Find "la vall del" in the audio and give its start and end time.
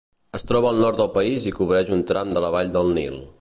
2.47-2.91